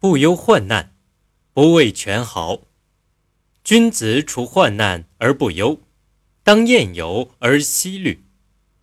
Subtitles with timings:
[0.00, 0.94] 不忧患难，
[1.52, 2.60] 不畏权豪。
[3.64, 5.80] 君子处患难而不忧，
[6.44, 8.22] 当厌游而息虑，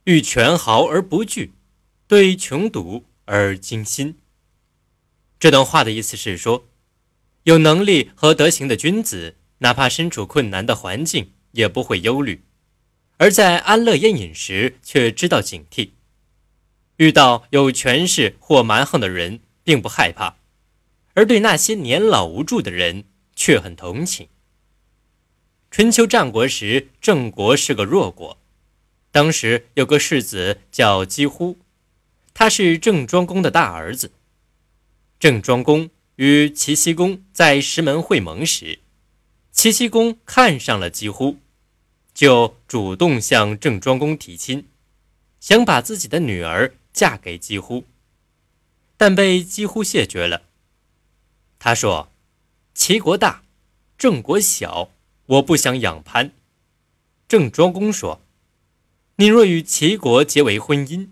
[0.03, 1.53] 遇权豪而不惧，
[2.05, 4.17] 对穷毒而精心。
[5.39, 6.65] 这段话的意思是说，
[7.43, 12.41] 有能力和德行的君子，哪怕身处困难的环境，也不会忧虑；
[13.15, 15.91] 而在安乐宴饮时，却知道警惕。
[16.97, 20.35] 遇到有权势或蛮横的人，并不害怕。
[21.15, 24.29] 而对那些年老无助的人却很同情。
[25.71, 28.37] 春秋战国时，郑国是个弱国，
[29.11, 31.57] 当时有个世子叫姬乎，
[32.33, 34.11] 他是郑庄公的大儿子。
[35.19, 38.79] 郑庄公与齐僖公在石门会盟时，
[39.51, 41.37] 齐僖公看上了姬乎，
[42.13, 44.67] 就主动向郑庄公提亲，
[45.39, 47.85] 想把自己的女儿嫁给姬乎，
[48.95, 50.43] 但被姬乎谢绝了。
[51.65, 52.11] 他说
[52.75, 53.41] ：“齐国大，
[53.97, 54.91] 郑国小，
[55.25, 56.31] 我不想养攀。”
[57.27, 58.21] 郑庄公说
[59.17, 61.09] ：“你若与齐国结为婚姻，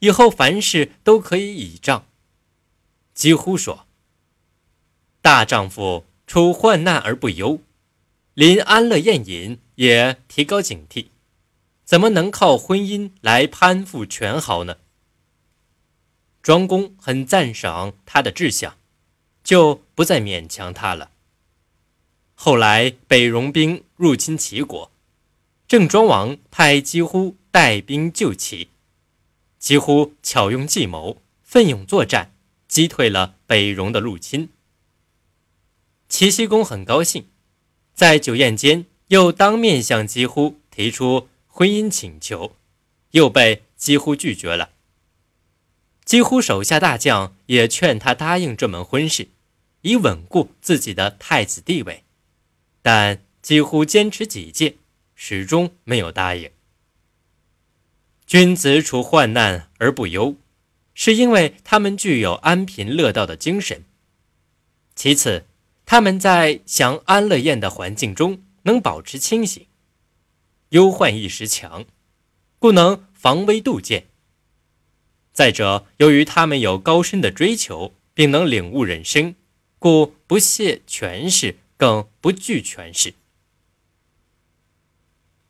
[0.00, 2.04] 以后凡事都可以倚仗。”
[3.14, 3.86] 几乎说
[5.22, 7.60] ：“大丈夫处患难而不忧，
[8.34, 11.06] 临安乐宴饮也提高警惕，
[11.86, 14.76] 怎么能靠婚姻来攀附权豪呢？”
[16.44, 18.76] 庄公很赞赏他的志向。
[19.44, 21.10] 就不再勉强他了。
[22.34, 24.90] 后来北戎兵入侵齐国，
[25.68, 28.70] 郑庄王派几乎带兵救齐，
[29.58, 32.34] 几乎巧用计谋，奋勇作战，
[32.66, 34.48] 击退了北戎的入侵。
[36.08, 37.28] 齐僖公很高兴，
[37.94, 42.56] 在酒宴间又当面向几乎提出婚姻请求，
[43.12, 44.70] 又被几乎拒绝了。
[46.04, 49.28] 几乎手下大将也劝他答应这门婚事。
[49.82, 52.04] 以稳固自己的太子地位，
[52.80, 54.76] 但几乎坚持己见，
[55.14, 56.50] 始终没有答应。
[58.26, 60.36] 君子处患难而不忧，
[60.94, 63.80] 是因为他们具有安贫乐道的精神；
[64.96, 65.44] 其次，
[65.84, 69.66] 他们在享安乐宴的环境中能保持清醒，
[70.70, 71.84] 忧患意识强，
[72.58, 74.04] 故能防微杜渐；
[75.34, 79.34] 再者，由于他们有高深的追求，并能领悟人生。
[79.80, 83.14] 故不屑权势，更不惧权势。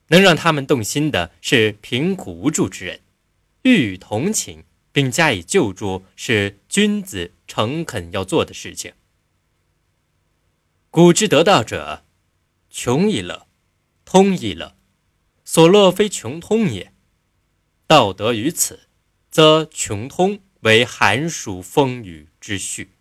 [0.09, 3.01] 能让他们动心的是贫苦无助之人，
[3.63, 8.95] 予以同情并加以救助，是君子诚恳要做的事情。
[10.91, 12.05] 古之得道者，
[12.71, 13.47] 穷亦乐，
[14.07, 14.75] 通亦乐，
[15.45, 16.93] 所乐非穷通也。
[17.87, 18.89] 道德于此，
[19.35, 22.93] 则穷通为寒暑风雨之序。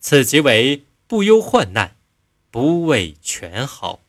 [0.00, 1.98] 此即为不忧患难，
[2.50, 4.00] 不畏权豪。